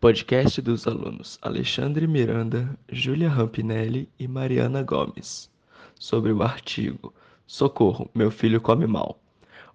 [0.00, 5.50] Podcast dos alunos Alexandre Miranda, Júlia Rampinelli e Mariana Gomes.
[5.96, 7.12] Sobre o artigo
[7.48, 9.18] Socorro, meu filho come mal.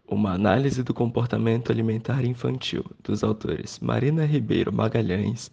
[0.07, 5.51] Uma análise do comportamento alimentar infantil, dos autores Marina Ribeiro Magalhães,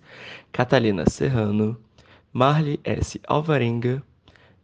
[0.52, 1.76] Catalina Serrano,
[2.32, 3.20] Marli S.
[3.26, 4.00] Alvarenga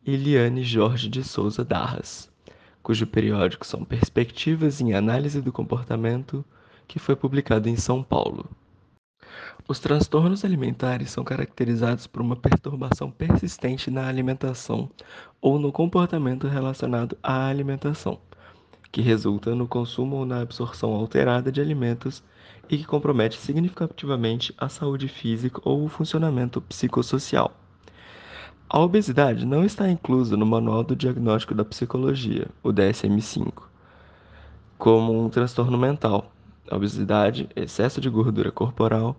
[0.07, 2.31] e Liane Jorge de Souza Darras,
[2.81, 6.45] cujo periódico são Perspectivas em Análise do Comportamento,
[6.87, 8.49] que foi publicado em São Paulo.
[9.69, 14.89] Os transtornos alimentares são caracterizados por uma perturbação persistente na alimentação
[15.41, 18.19] ou no comportamento relacionado à alimentação,
[18.93, 22.23] que resulta no consumo ou na absorção alterada de alimentos
[22.69, 27.53] e que compromete significativamente a saúde física ou o funcionamento psicossocial.
[28.69, 33.63] A obesidade não está inclusa no Manual do Diagnóstico da Psicologia, o DSM-5,
[34.77, 36.33] como um transtorno mental.
[36.69, 39.15] A obesidade, excesso de gordura corporal,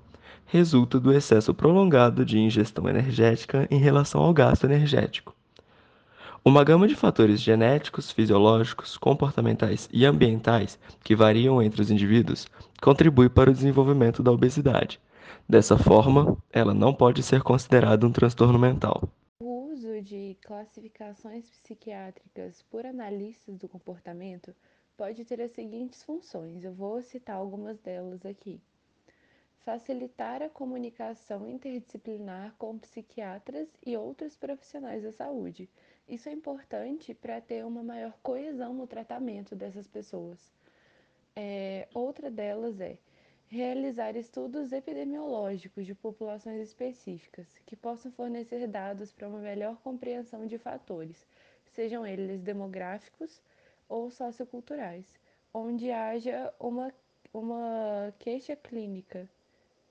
[0.48, 5.36] resulta do excesso prolongado de ingestão energética em relação ao gasto energético.
[6.44, 12.48] Uma gama de fatores genéticos, fisiológicos, comportamentais e ambientais que variam entre os indivíduos
[12.82, 15.02] contribui para o desenvolvimento da obesidade.
[15.50, 19.10] Dessa forma, ela não pode ser considerada um transtorno mental.
[19.42, 24.56] O uso de classificações psiquiátricas por analistas do comportamento
[24.96, 26.64] pode ter as seguintes funções.
[26.64, 28.62] Eu vou citar algumas delas aqui
[29.68, 35.70] facilitar a comunicação interdisciplinar com psiquiatras e outros profissionais da saúde.
[36.08, 40.54] Isso é importante para ter uma maior coesão no tratamento dessas pessoas.
[41.36, 42.98] É, outra delas é
[43.50, 50.58] realizar estudos epidemiológicos de populações específicas que possam fornecer dados para uma melhor compreensão de
[50.58, 51.28] fatores,
[51.66, 53.42] sejam eles demográficos
[53.90, 55.14] ou socioculturais,
[55.54, 56.90] onde haja uma,
[57.34, 59.28] uma queixa clínica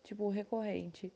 [0.07, 1.13] tipo recorrente.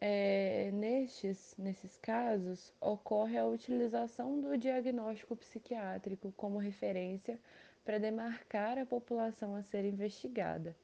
[0.00, 7.38] É, nestes, nesses casos, ocorre a utilização do diagnóstico psiquiátrico como referência
[7.84, 10.74] para demarcar a população a ser investigada.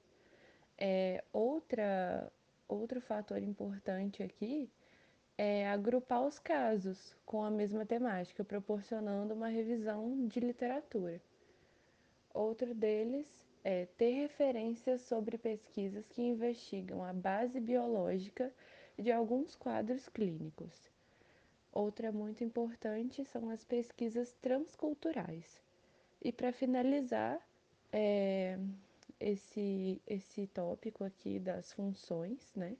[0.77, 2.31] É, outra,
[2.69, 4.71] outro fator importante aqui
[5.37, 11.21] é agrupar os casos com a mesma temática, proporcionando uma revisão de literatura.
[12.33, 18.53] Outro deles é ter referências sobre pesquisas que investigam a base biológica
[18.99, 20.91] de alguns quadros clínicos.
[21.73, 25.61] Outra muito importante são as pesquisas transculturais.
[26.21, 27.41] E para finalizar
[27.93, 28.59] é,
[29.21, 32.77] esse, esse tópico aqui das funções, né?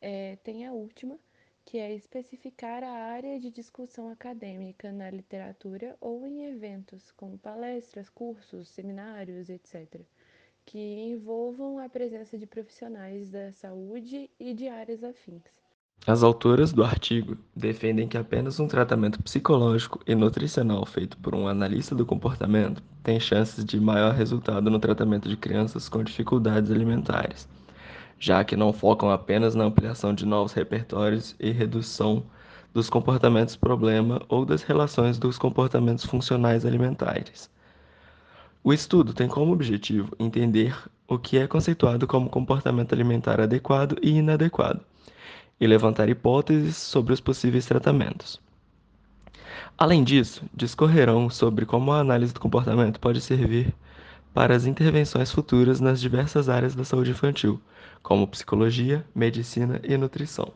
[0.00, 1.18] É, tem a última,
[1.64, 8.08] que é especificar a área de discussão acadêmica na literatura ou em eventos, como palestras,
[8.08, 10.00] cursos, seminários, etc.,
[10.66, 15.42] que envolvam a presença de profissionais da saúde e de áreas afins.
[16.06, 21.48] As autoras do artigo defendem que apenas um tratamento psicológico e nutricional feito por um
[21.48, 27.48] analista do comportamento tem chances de maior resultado no tratamento de crianças com dificuldades alimentares
[28.24, 32.24] já que não focam apenas na ampliação de novos repertórios e redução
[32.72, 37.50] dos comportamentos problema ou das relações dos comportamentos funcionais alimentares.
[38.62, 40.74] O estudo tem como objetivo entender
[41.06, 44.80] o que é conceituado como comportamento alimentar adequado e inadequado,
[45.60, 48.40] e levantar hipóteses sobre os possíveis tratamentos.
[49.76, 53.74] Além disso, discorrerão sobre como a análise do comportamento pode servir
[54.34, 57.60] para as intervenções futuras nas diversas áreas da saúde infantil,
[58.02, 60.52] como psicologia, medicina e nutrição.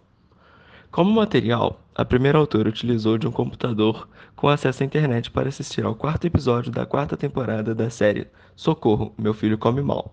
[0.91, 5.84] Como material, a primeira autora utilizou de um computador com acesso à internet para assistir
[5.84, 10.12] ao quarto episódio da quarta temporada da série Socorro, meu filho come mal.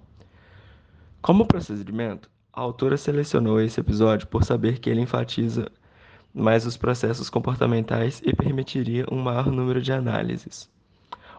[1.20, 5.72] Como procedimento, a autora selecionou esse episódio por saber que ele enfatiza
[6.32, 10.70] mais os processos comportamentais e permitiria um maior número de análises.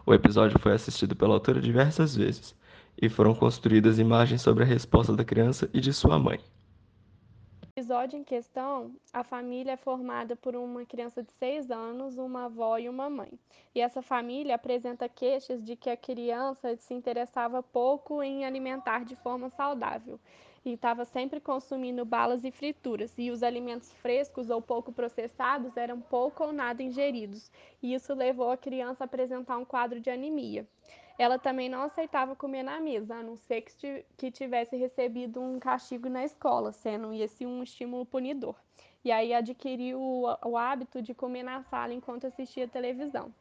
[0.07, 2.55] O episódio foi assistido pela autora diversas vezes
[2.97, 6.39] e foram construídas imagens sobre a resposta da criança e de sua mãe.
[7.61, 12.45] No episódio em questão, a família é formada por uma criança de 6 anos, uma
[12.45, 13.37] avó e uma mãe.
[13.75, 19.17] E essa família apresenta queixas de que a criança se interessava pouco em alimentar de
[19.17, 20.17] forma saudável
[20.65, 25.99] e estava sempre consumindo balas e frituras, e os alimentos frescos ou pouco processados eram
[25.99, 27.51] pouco ou nada ingeridos,
[27.81, 30.67] e isso levou a criança a apresentar um quadro de anemia.
[31.17, 33.65] Ela também não aceitava comer na mesa, a não ser
[34.15, 38.55] que tivesse recebido um castigo na escola, sendo esse um estímulo punidor.
[39.03, 43.33] E aí adquiriu o hábito de comer na sala enquanto assistia televisão.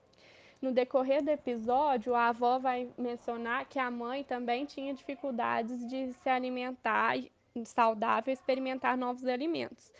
[0.61, 6.13] No decorrer do episódio, a avó vai mencionar que a mãe também tinha dificuldades de
[6.15, 7.17] se alimentar
[7.65, 9.93] saudável experimentar novos alimentos.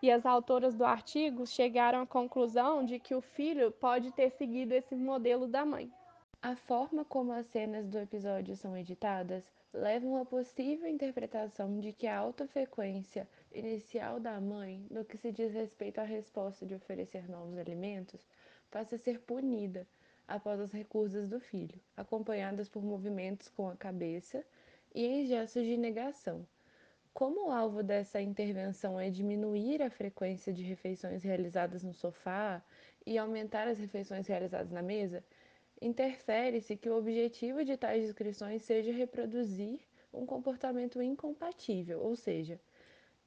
[0.00, 4.72] E as autoras do artigo chegaram à conclusão de que o filho pode ter seguido
[4.72, 5.90] esse modelo da mãe.
[6.42, 12.06] A forma como as cenas do episódio são editadas levam à possível interpretação de que
[12.06, 17.28] a alta frequência inicial da mãe, no que se diz respeito à resposta de oferecer
[17.28, 18.20] novos alimentos,
[18.70, 19.86] passa a ser punida
[20.26, 24.44] após as recusas do filho, acompanhadas por movimentos com a cabeça
[24.94, 26.46] e em gestos de negação.
[27.12, 32.62] Como o alvo dessa intervenção é diminuir a frequência de refeições realizadas no sofá
[33.06, 35.24] e aumentar as refeições realizadas na mesa,
[35.80, 39.80] interfere-se que o objetivo de tais descrições seja reproduzir
[40.12, 42.60] um comportamento incompatível, ou seja,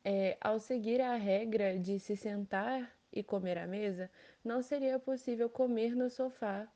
[0.04, 4.10] é, ao seguir a regra de se sentar e comer à mesa,
[4.44, 6.68] não seria possível comer no sofá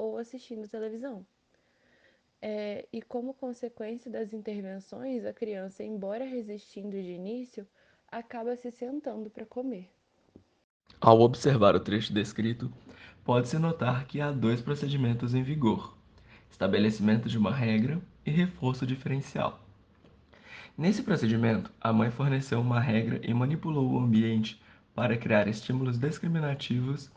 [0.00, 1.26] ou assistindo televisão.
[2.40, 7.68] É, e como consequência das intervenções, a criança, embora resistindo de início,
[8.10, 9.90] acaba se sentando para comer.
[10.98, 12.72] Ao observar o trecho descrito,
[13.22, 15.94] pode-se notar que há dois procedimentos em vigor:
[16.50, 19.60] estabelecimento de uma regra e reforço diferencial.
[20.78, 24.60] Nesse procedimento, a mãe forneceu uma regra e manipulou o ambiente
[24.94, 27.10] para criar estímulos discriminativos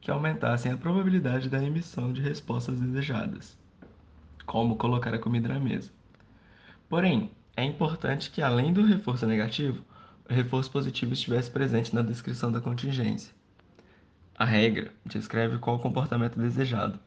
[0.00, 3.58] que aumentassem a probabilidade da emissão de respostas desejadas,
[4.46, 5.90] como colocar a comida na mesa.
[6.88, 9.84] Porém, é importante que, além do reforço negativo,
[10.28, 13.34] o reforço positivo estivesse presente na descrição da contingência.
[14.36, 16.98] A regra descreve qual comportamento desejado,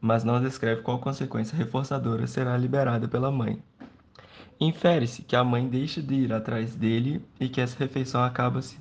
[0.00, 3.62] mas não descreve qual consequência reforçadora será liberada pela mãe.
[4.58, 8.78] Infere-se que a mãe deixa de ir atrás dele e que essa refeição acaba-se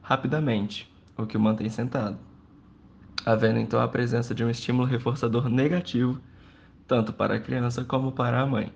[0.00, 2.18] rapidamente, o que o mantém sentado,
[3.24, 6.20] havendo então a presença de um estímulo reforçador negativo,
[6.86, 8.72] tanto para a criança como para a mãe.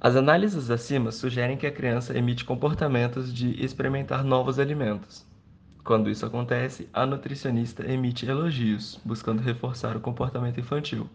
[0.00, 5.26] As análises acima sugerem que a criança emite comportamentos de experimentar novos alimentos,
[5.82, 11.08] quando isso acontece, a nutricionista emite elogios, buscando reforçar o comportamento infantil,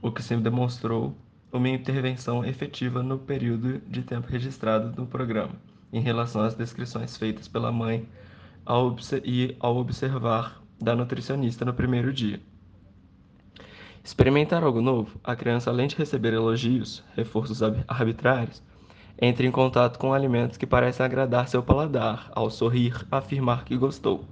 [0.00, 1.16] o que sempre demonstrou
[1.52, 5.54] uma intervenção efetiva no período de tempo registrado no programa,
[5.92, 8.08] em relação às descrições feitas pela mãe
[8.64, 12.40] ao e ao observar da nutricionista no primeiro dia.
[14.02, 18.62] Experimentar algo novo, a criança, além de receber elogios, reforços arbitrários,
[19.20, 24.24] entre em contato com alimentos que parecem agradar seu paladar, ao sorrir, afirmar que gostou,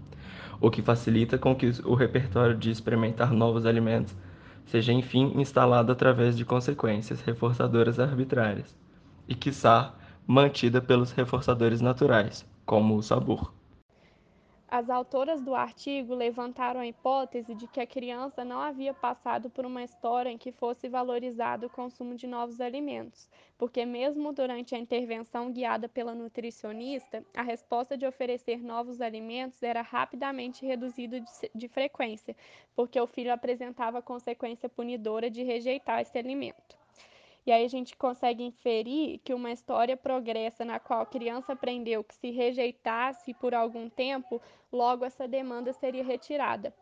[0.61, 4.17] o que facilita com que o repertório de experimentar novos alimentos
[4.67, 8.75] seja enfim instalado através de consequências reforçadoras arbitrárias,
[9.29, 9.93] e quiçá
[10.27, 13.56] mantida pelos reforçadores naturais, como o sabor.
[14.69, 19.65] As autoras do artigo levantaram a hipótese de que a criança não havia passado por
[19.65, 24.79] uma história em que fosse valorizado o consumo de novos alimentos, porque, mesmo durante a
[24.79, 31.23] intervenção guiada pela nutricionista, a resposta de oferecer novos alimentos era rapidamente reduzida
[31.55, 32.37] de frequência,
[32.75, 36.77] porque o filho apresentava consequência punidora de rejeitar esse alimento.
[37.47, 42.03] E aí a gente consegue inferir que uma história progressa na qual a criança aprendeu
[42.03, 46.75] que se rejeitasse por algum tempo, logo essa demanda seria retirada.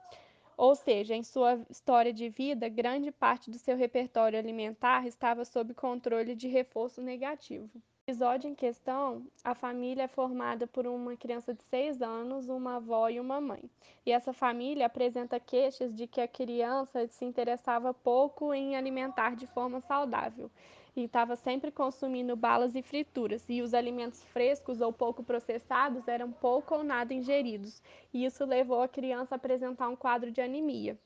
[0.57, 5.75] Ou seja, em sua história de vida, grande parte do seu repertório alimentar estava sob
[5.75, 11.63] controle de reforço negativo episódio em questão, a família é formada por uma criança de
[11.65, 13.63] 6 anos, uma avó e uma mãe.
[14.05, 19.47] E essa família apresenta queixas de que a criança se interessava pouco em alimentar de
[19.47, 20.51] forma saudável
[20.95, 26.31] e estava sempre consumindo balas e frituras, e os alimentos frescos ou pouco processados eram
[26.31, 27.83] pouco ou nada ingeridos,
[28.13, 30.97] e isso levou a criança a apresentar um quadro de anemia.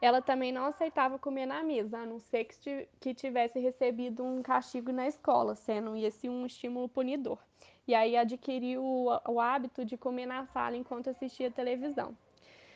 [0.00, 2.46] Ela também não aceitava comer na mesa, a não ser
[3.00, 7.38] que tivesse recebido um castigo na escola, sendo esse um estímulo punidor.
[7.88, 12.16] E aí adquiriu o, o hábito de comer na sala enquanto assistia televisão.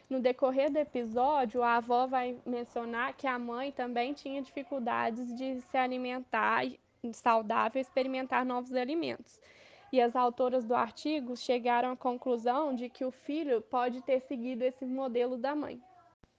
[0.08, 5.60] No decorrer do episódio, a avó vai mencionar que a mãe também tinha dificuldades de
[5.60, 6.64] se alimentar
[7.12, 9.40] saudável e experimentar novos alimentos.
[9.92, 14.64] E as autoras do artigo chegaram à conclusão de que o filho pode ter seguido
[14.64, 15.80] esse modelo da mãe.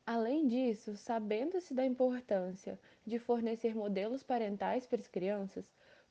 [0.06, 5.66] Além disso, sabendo-se da importância de fornecer modelos parentais para as crianças,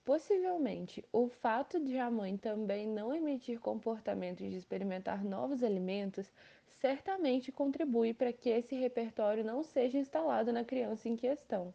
[0.04, 6.32] possivelmente o fato de a mãe também não emitir comportamentos de experimentar novos alimentos
[6.80, 11.74] certamente contribui para que esse repertório não seja instalado na criança em questão,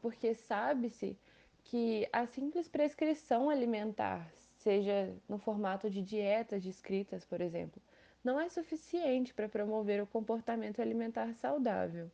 [0.00, 1.18] porque sabe-se
[1.64, 7.82] que a simples prescrição alimentar, seja no formato de dietas descritas, por exemplo,
[8.22, 12.10] não é suficiente para promover o comportamento alimentar saudável.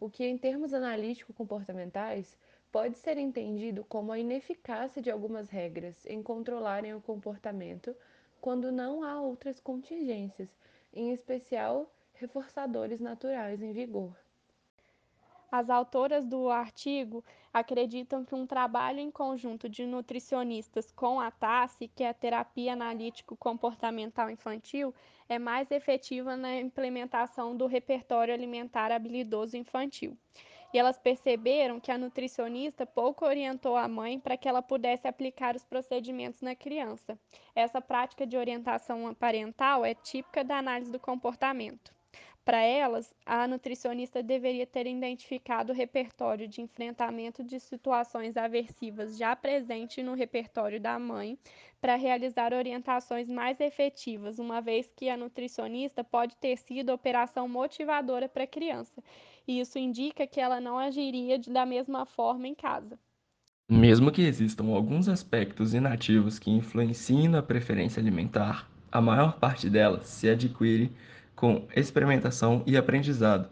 [0.00, 2.36] O que, em termos analítico-comportamentais,
[2.70, 7.96] pode ser entendido como a ineficácia de algumas regras em controlarem o comportamento
[8.40, 10.48] quando não há outras contingências,
[10.92, 14.16] em especial reforçadores naturais em vigor.
[15.50, 21.88] As autoras do artigo acreditam que um trabalho em conjunto de nutricionistas com a TASSE,
[21.88, 24.94] que é a Terapia Analítico Comportamental Infantil,
[25.26, 30.14] é mais efetiva na implementação do repertório alimentar habilidoso infantil.
[30.72, 35.56] E elas perceberam que a nutricionista pouco orientou a mãe para que ela pudesse aplicar
[35.56, 37.18] os procedimentos na criança.
[37.54, 41.97] Essa prática de orientação parental é típica da análise do comportamento.
[42.48, 49.36] Para elas, a nutricionista deveria ter identificado o repertório de enfrentamento de situações aversivas já
[49.36, 51.38] presente no repertório da mãe
[51.78, 58.30] para realizar orientações mais efetivas, uma vez que a nutricionista pode ter sido operação motivadora
[58.30, 59.04] para a criança,
[59.46, 62.98] e isso indica que ela não agiria da mesma forma em casa.
[63.68, 70.06] Mesmo que existam alguns aspectos inativos que influenciem na preferência alimentar, a maior parte delas
[70.06, 70.90] se adquire
[71.38, 73.48] com experimentação e aprendizado,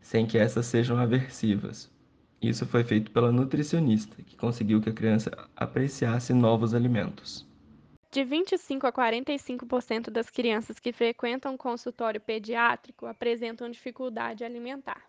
[0.00, 1.88] sem que essas sejam aversivas.
[2.42, 7.48] Isso foi feito pela nutricionista, que conseguiu que a criança apreciasse novos alimentos.
[8.10, 15.04] De 25 a 45% das crianças que frequentam consultório pediátrico apresentam dificuldade alimentar.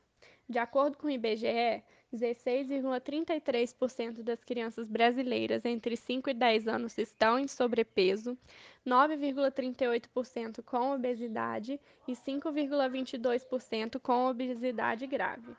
[0.47, 7.39] De acordo com o IBGE, 16,33% das crianças brasileiras entre 5 e 10 anos estão
[7.39, 8.37] em sobrepeso,
[8.85, 15.55] 9,38% com obesidade e 5,22% com obesidade grave.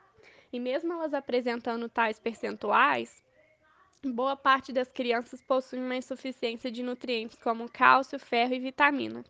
[0.53, 3.23] E mesmo elas apresentando tais percentuais,
[4.03, 9.25] boa parte das crianças possui uma insuficiência de nutrientes como cálcio, ferro e vitamina.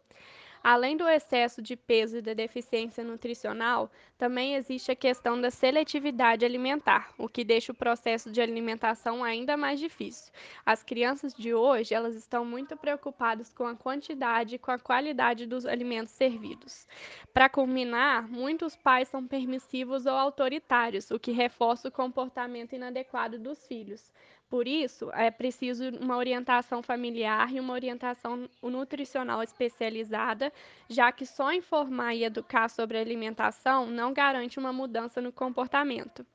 [0.67, 6.43] Além do excesso de peso e da deficiência nutricional, também existe a questão da seletividade
[6.43, 10.33] alimentar, o que deixa o processo de alimentação ainda mais difícil.
[10.65, 15.45] As crianças de hoje, elas estão muito preocupadas com a quantidade e com a qualidade
[15.45, 16.87] dos alimentos servidos.
[17.31, 23.67] Para culminar, muitos pais são permissivos ou autoritários, o que reforça o comportamento inadequado dos
[23.67, 24.11] filhos.
[24.55, 30.49] Por isso, é preciso uma orientação familiar e uma orientação nutricional especializada,
[30.89, 36.25] já que só informar e educar sobre alimentação não garante uma mudança no comportamento.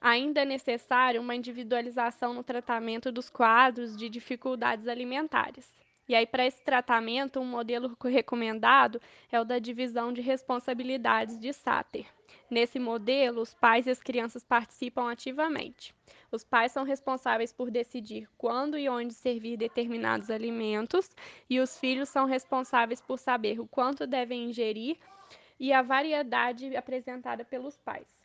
[0.00, 5.70] Ainda é necessário uma individualização no tratamento dos quadros de dificuldades alimentares.
[6.08, 8.98] E aí, para esse tratamento, um modelo recomendado
[9.30, 12.06] é o da divisão de responsabilidades de Sater.
[12.50, 15.94] Nesse modelo, os pais e as crianças participam ativamente.
[16.32, 21.10] Os pais são responsáveis por decidir quando e onde servir determinados alimentos,
[21.48, 24.96] e os filhos são responsáveis por saber o quanto devem ingerir
[25.60, 28.17] e a variedade apresentada pelos pais.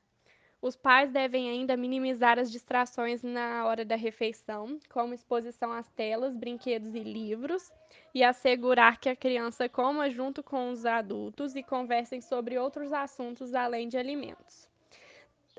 [0.64, 6.38] Os pais devem ainda minimizar as distrações na hora da refeição, como exposição às telas,
[6.38, 7.70] brinquedos e livros,
[8.16, 13.54] e assegurar que a criança coma junto com os adultos e conversem sobre outros assuntos
[13.54, 14.70] além de alimentos.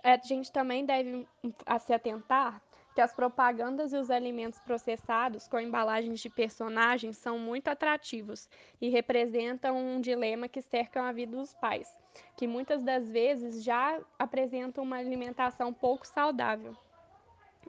[0.02, 1.28] A gente também deve
[1.80, 2.62] se atentar
[2.94, 8.48] que as propagandas e os alimentos processados com embalagens de personagens são muito atrativos
[8.80, 11.88] e representam um dilema que cercam a vida dos pais,
[12.36, 16.76] que muitas das vezes já apresentam uma alimentação pouco saudável.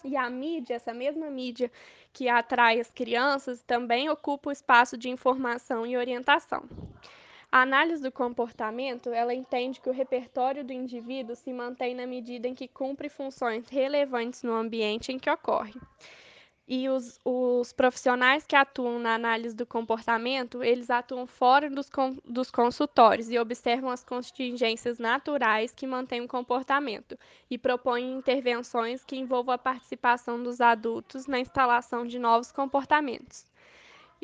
[0.03, 1.71] E a mídia, essa mesma mídia
[2.13, 6.69] que atrai as crianças, também ocupa o espaço de informação e orientação.
[7.55, 12.49] A análise do comportamento, ela entende que o repertório do indivíduo se mantém na medida
[12.49, 15.79] em que cumpre funções relevantes no ambiente em que ocorre.
[16.67, 21.89] E os, os profissionais que atuam na análise do comportamento, eles atuam fora dos,
[22.25, 27.17] dos consultórios e observam as contingências naturais que mantêm o comportamento
[27.49, 33.45] e propõem intervenções que envolvam a participação dos adultos na instalação de novos comportamentos.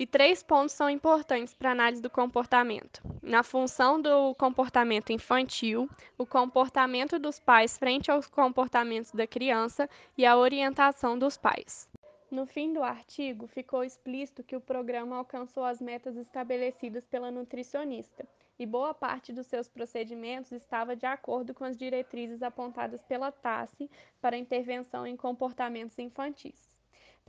[0.01, 5.87] E três pontos são importantes para a análise do comportamento: na função do comportamento infantil,
[6.17, 11.87] o comportamento dos pais frente aos comportamentos da criança e a orientação dos pais.
[12.31, 18.27] No fim do artigo, ficou explícito que o programa alcançou as metas estabelecidas pela nutricionista
[18.57, 23.87] e boa parte dos seus procedimentos estava de acordo com as diretrizes apontadas pela TASSE
[24.19, 26.70] para intervenção em comportamentos infantis.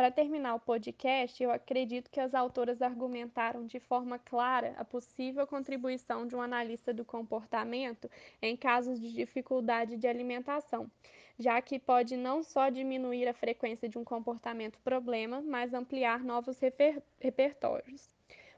[0.03, 5.47] Para terminar o podcast, eu acredito que as autoras argumentaram de forma clara a possível
[5.47, 8.11] contribuição de um analista do comportamento
[8.43, 10.91] em casos de dificuldade de alimentação,
[11.39, 16.59] já que pode não só diminuir a frequência de um comportamento problema, mas ampliar novos
[16.59, 18.11] reper repertórios.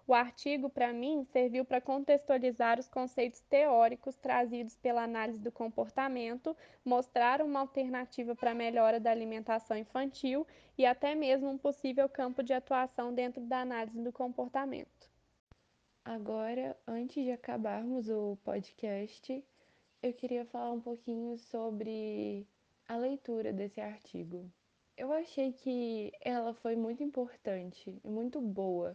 [0.06, 6.54] O artigo, para mim, serviu para contextualizar os conceitos teóricos trazidos pela análise do comportamento,
[6.84, 10.46] mostrar uma alternativa para a melhora da alimentação infantil
[10.76, 15.08] e até mesmo um possível campo de atuação dentro da análise do comportamento.
[16.04, 19.42] Agora, antes de acabarmos o podcast,
[20.02, 22.46] eu queria falar um pouquinho sobre
[22.86, 24.52] a leitura desse artigo.
[24.98, 28.94] Eu achei que ela foi muito importante e muito boa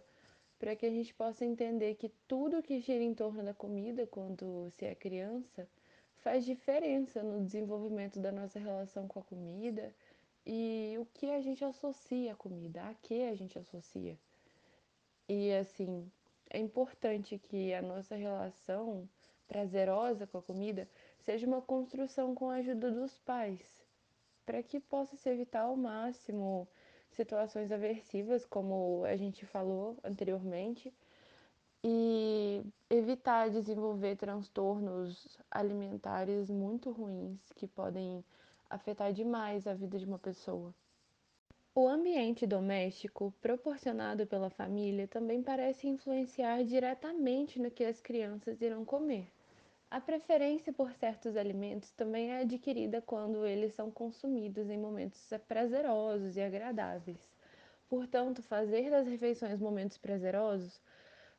[0.60, 4.70] para que a gente possa entender que tudo que gira em torno da comida quando
[4.72, 5.68] se é criança
[6.18, 9.96] faz diferença no desenvolvimento da nossa relação com a comida
[10.46, 14.18] e o que a gente associa à comida, a que a gente associa.
[15.30, 16.12] E assim,
[16.50, 19.08] é importante que a nossa relação
[19.48, 20.89] prazerosa com a comida
[21.20, 23.86] seja uma construção com a ajuda dos pais,
[24.46, 26.68] para que possa se evitar ao máximo
[27.12, 30.94] situações aversivas, como a gente falou anteriormente,
[31.84, 38.24] e evitar desenvolver transtornos alimentares muito ruins que podem
[38.70, 40.74] afetar demais a vida de uma pessoa.
[41.74, 48.84] O ambiente doméstico proporcionado pela família também parece influenciar diretamente no que as crianças irão
[48.84, 49.32] comer.
[49.91, 56.38] A preferência por certos alimentos também é adquirida quando eles são consumidos em momentos prazerosos
[56.38, 57.17] e agradáveis.
[57.89, 60.79] Portanto, fazer das refeições momentos prazerosos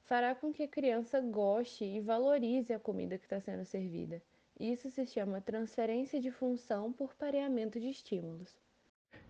[0.03, 4.21] fará com que a criança goste e valorize a comida que está sendo servida.
[4.59, 8.53] Isso se chama transferência de função por pareamento de estímulos.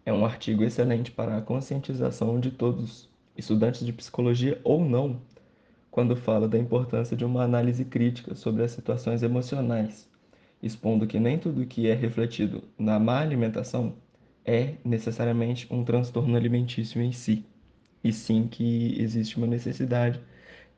[0.07, 5.21] É um artigo excelente para a conscientização de todos, estudantes de psicologia ou não,
[5.91, 10.09] quando fala da importância de uma análise crítica sobre as situações emocionais,
[10.63, 13.97] expondo que nem tudo que é refletido na má alimentação
[14.45, 17.45] é necessariamente um transtorno alimentício em si,
[18.03, 20.21] e sim que existe uma necessidade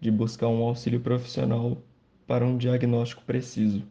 [0.00, 1.78] de buscar um auxílio profissional
[2.26, 3.84] para um diagnóstico preciso.